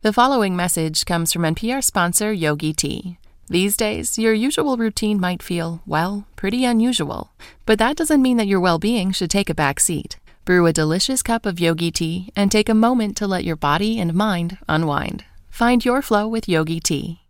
The 0.00 0.12
following 0.12 0.54
message 0.54 1.04
comes 1.06 1.32
from 1.32 1.42
NPR 1.42 1.82
sponsor 1.82 2.32
Yogi 2.32 2.72
Tea. 2.72 3.18
These 3.48 3.76
days, 3.76 4.16
your 4.16 4.32
usual 4.32 4.76
routine 4.76 5.18
might 5.18 5.42
feel, 5.42 5.82
well, 5.86 6.24
pretty 6.36 6.64
unusual, 6.64 7.32
but 7.66 7.80
that 7.80 7.96
doesn't 7.96 8.22
mean 8.22 8.36
that 8.36 8.46
your 8.46 8.60
well 8.60 8.78
being 8.78 9.10
should 9.10 9.28
take 9.28 9.50
a 9.50 9.56
back 9.56 9.80
seat. 9.80 10.20
Brew 10.44 10.66
a 10.66 10.72
delicious 10.72 11.20
cup 11.20 11.44
of 11.44 11.58
Yogi 11.58 11.90
Tea 11.90 12.30
and 12.36 12.52
take 12.52 12.68
a 12.68 12.74
moment 12.74 13.16
to 13.16 13.26
let 13.26 13.42
your 13.42 13.56
body 13.56 13.98
and 13.98 14.14
mind 14.14 14.58
unwind. 14.68 15.24
Find 15.50 15.84
your 15.84 16.00
flow 16.00 16.28
with 16.28 16.48
Yogi 16.48 16.78
Tea. 16.78 17.22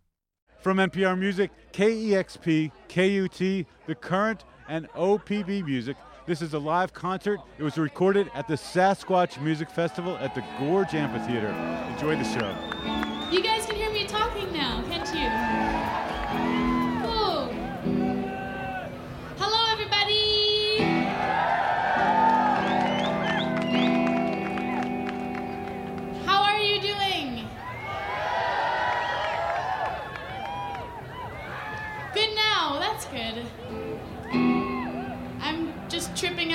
From 0.60 0.76
NPR 0.76 1.18
Music, 1.18 1.50
KEXP, 1.72 2.70
KUT, 2.90 3.66
The 3.86 3.94
Current, 3.94 4.44
and 4.68 4.90
OPB 4.90 5.64
Music, 5.64 5.96
this 6.28 6.42
is 6.42 6.52
a 6.52 6.58
live 6.58 6.92
concert. 6.92 7.40
It 7.58 7.62
was 7.62 7.78
recorded 7.78 8.30
at 8.34 8.46
the 8.46 8.54
Sasquatch 8.54 9.40
Music 9.40 9.70
Festival 9.70 10.18
at 10.18 10.34
the 10.34 10.44
Gorge 10.58 10.94
Amphitheater. 10.94 11.48
Enjoy 11.92 12.16
the 12.16 12.24
show. 12.24 12.54
You 13.32 13.42
guys 13.42 13.67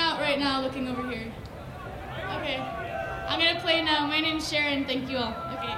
out 0.04 0.20
right 0.20 0.38
now 0.38 0.62
looking 0.62 0.90
over 0.90 1.08
here. 1.10 1.32
Okay. 2.36 2.58
I'm 2.60 3.40
gonna 3.40 3.62
play 3.62 3.82
now. 3.82 4.06
My 4.06 4.20
name's 4.20 4.48
Sharon. 4.50 4.84
Thank 4.84 5.10
you 5.10 5.18
all. 5.18 5.32
Okay, 5.54 5.74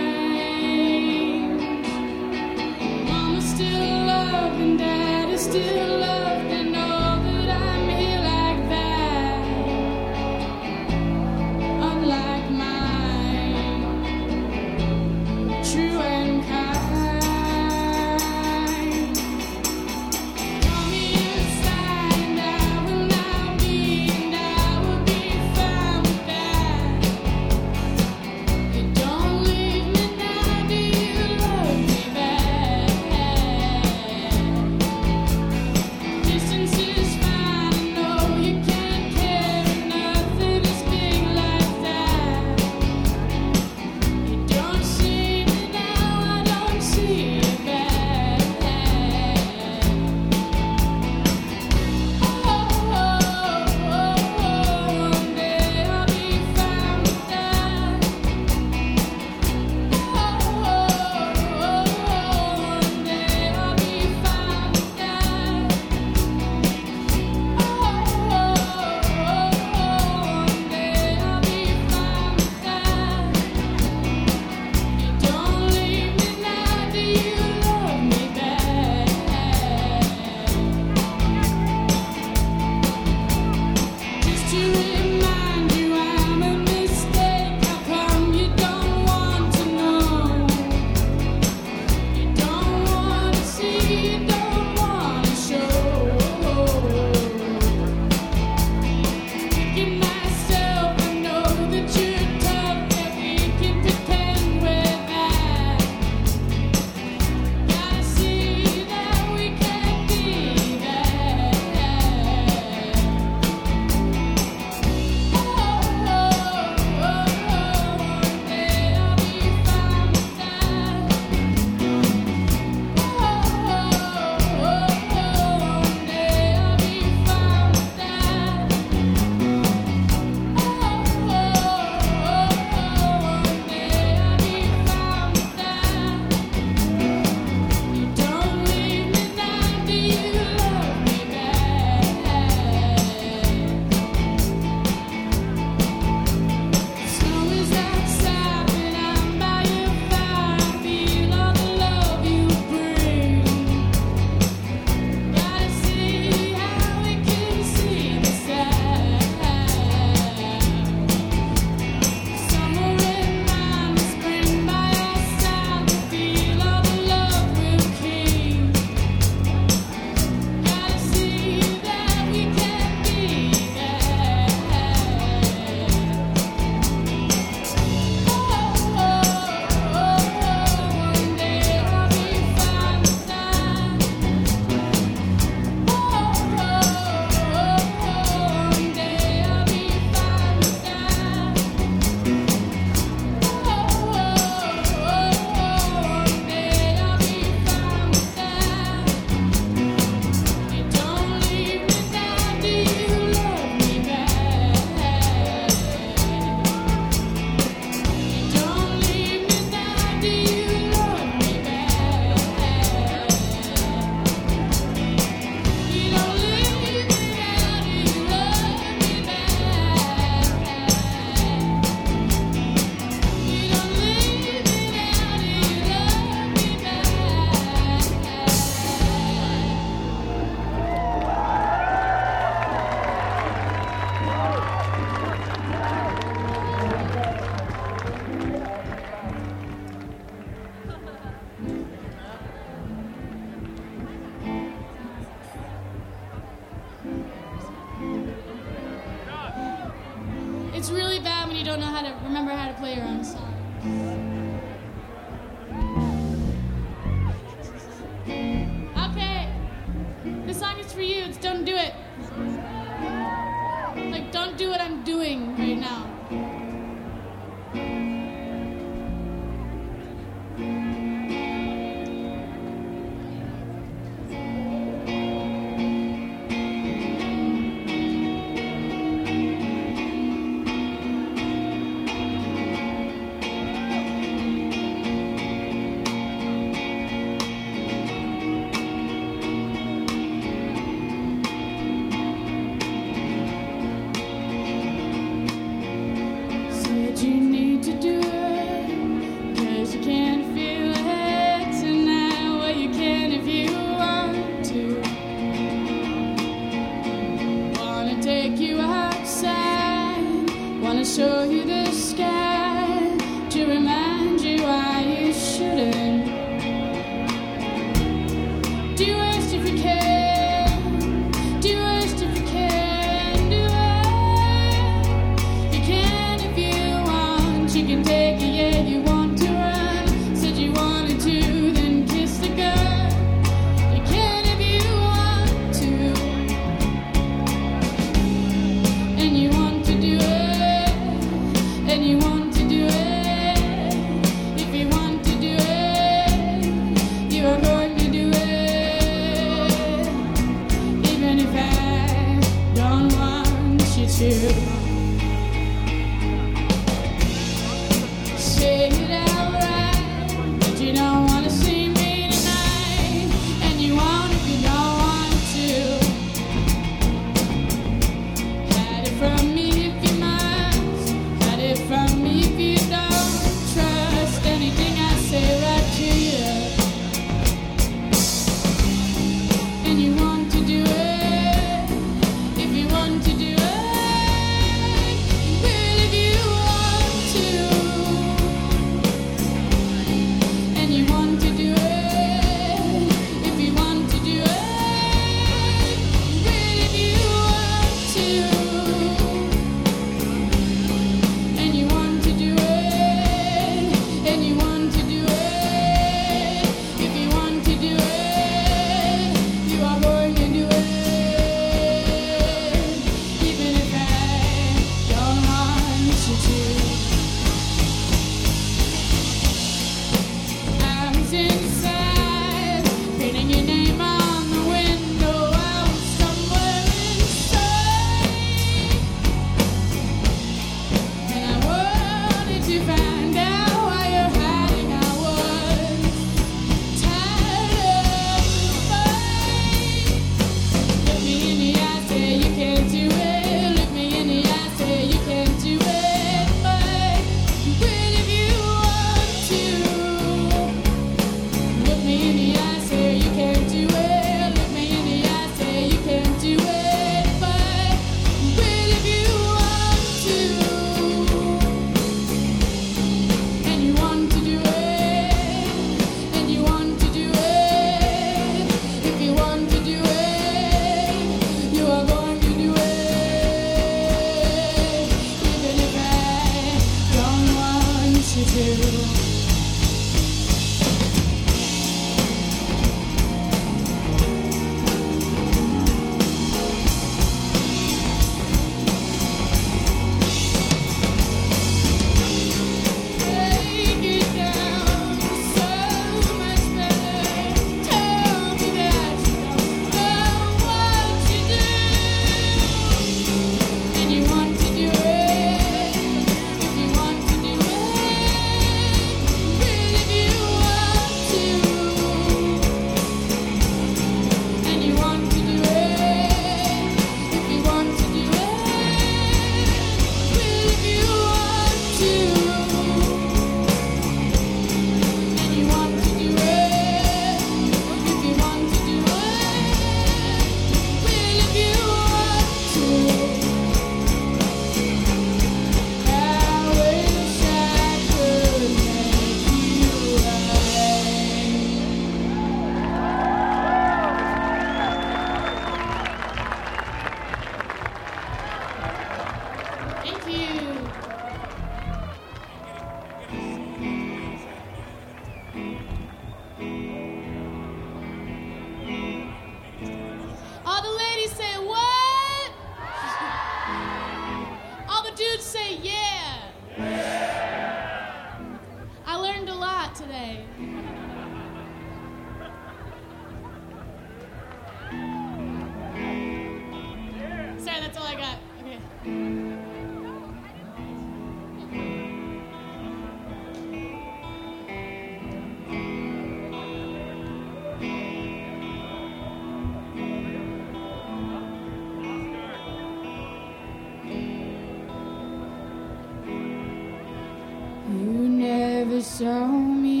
show 599.21 599.45
me 599.45 600.00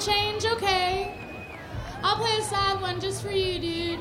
change? 0.00 0.46
Okay. 0.46 1.14
I'll 2.02 2.16
play 2.16 2.38
a 2.38 2.42
sad 2.42 2.80
one 2.80 3.00
just 3.00 3.22
for 3.22 3.30
you, 3.30 3.60
dude. 3.60 4.00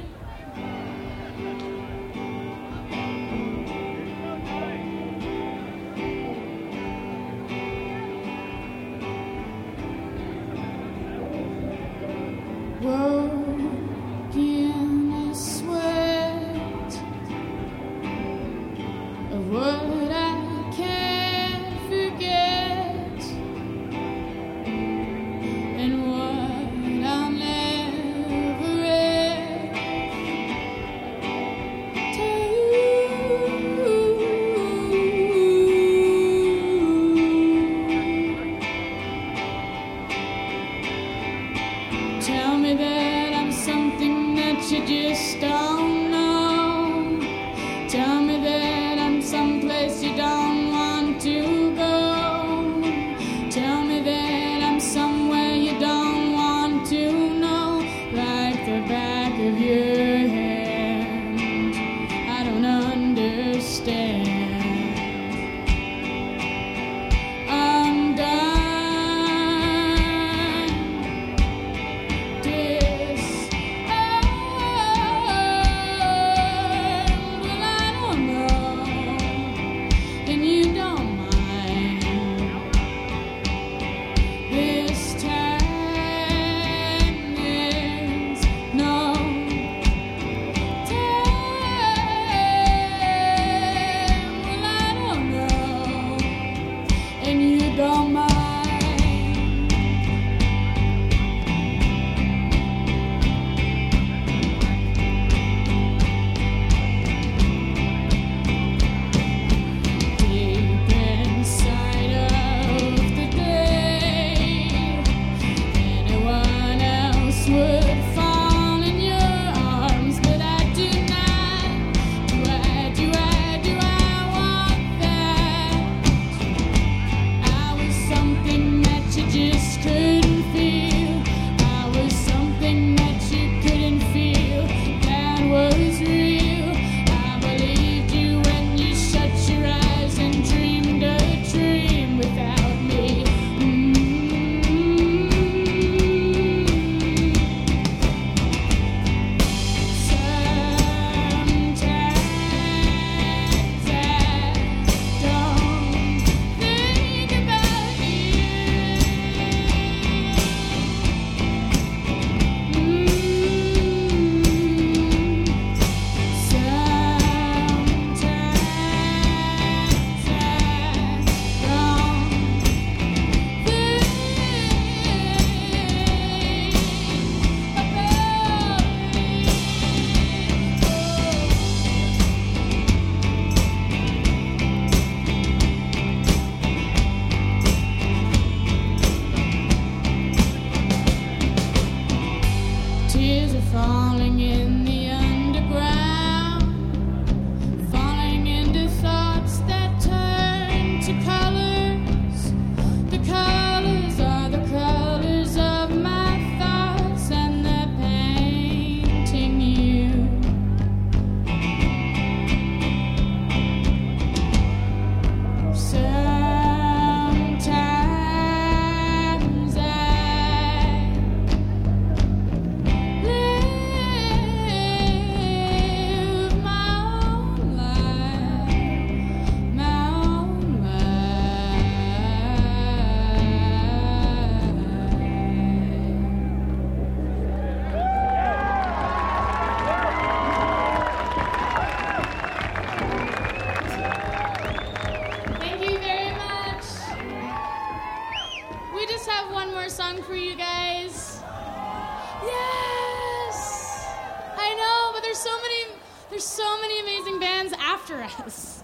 after 258.12 258.44
us. 258.44 258.84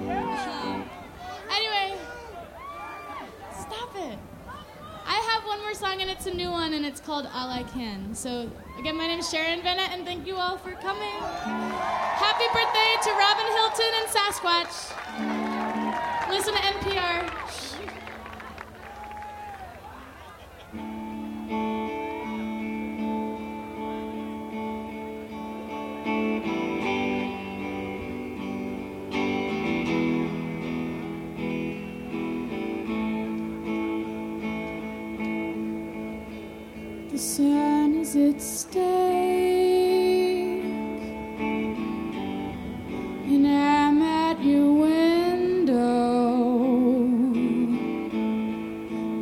Yeah. 0.00 0.84
anyway, 1.50 1.98
stop 3.52 3.96
it. 3.96 4.18
I 5.06 5.14
have 5.32 5.44
one 5.44 5.60
more 5.60 5.74
song, 5.74 6.00
and 6.00 6.10
it's 6.10 6.26
a 6.26 6.34
new 6.34 6.50
one, 6.50 6.74
and 6.74 6.86
it's 6.86 7.00
called 7.00 7.28
All 7.34 7.50
I 7.50 7.64
Can. 7.64 8.14
So, 8.14 8.48
again, 8.78 8.96
my 8.96 9.08
name 9.08 9.18
is 9.18 9.28
Sharon 9.28 9.62
Van 9.62 9.78
Etten, 9.78 9.94
and 9.94 10.06
thank 10.06 10.26
you 10.26 10.36
all 10.36 10.56
for 10.56 10.72
coming. 10.72 11.18
Happy 11.18 12.44
birthday 12.54 12.96
to 13.02 13.10
Robin 13.18 13.46
Hilton 13.56 13.92
and 13.98 14.08
Sasquatch. 14.08 14.90
Listen 16.30 16.54
to 16.54 16.60
NPR. 16.60 17.69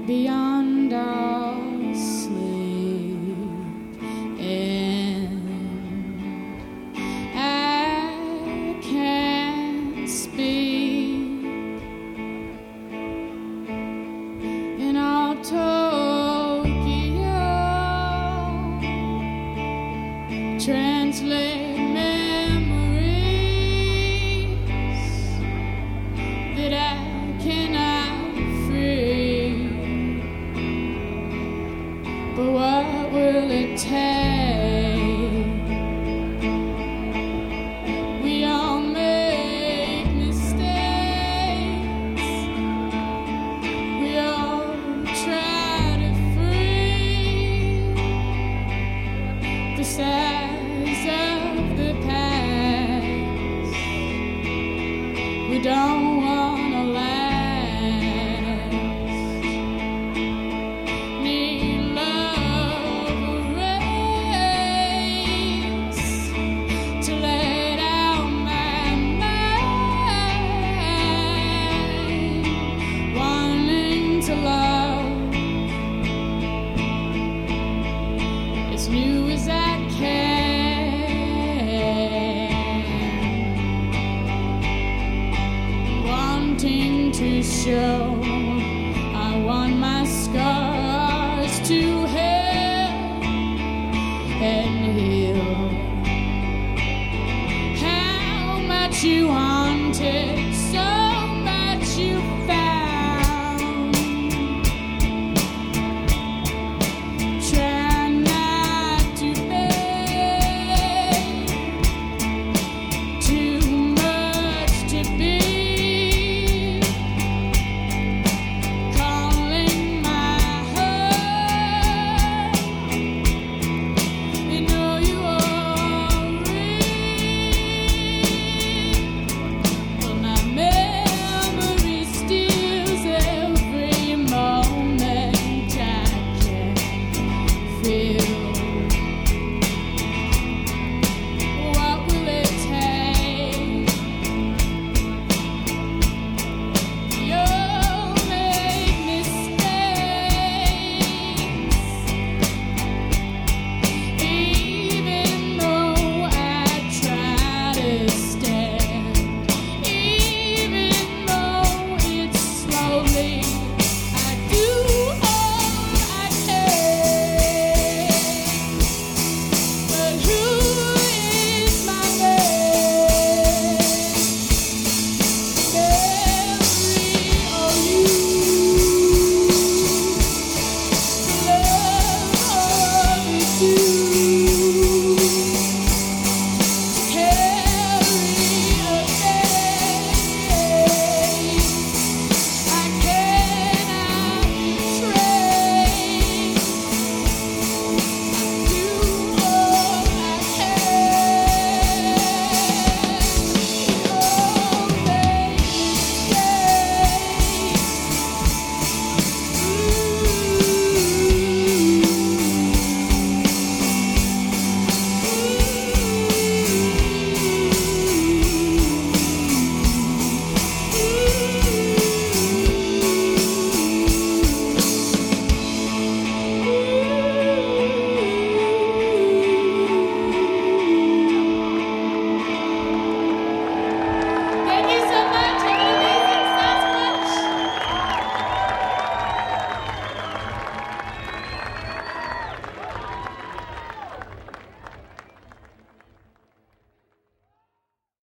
beyond. 0.09 0.38